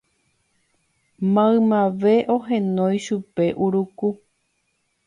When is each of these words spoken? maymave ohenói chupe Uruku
maymave 1.33 2.15
ohenói 2.35 2.97
chupe 3.05 3.45
Uruku 3.65 4.07